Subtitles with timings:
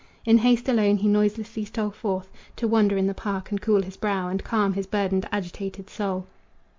[0.25, 3.97] In haste alone he noiselessly stole forth To wander in the park, and cool his
[3.97, 6.25] brow And calm his burdened, agitated soul.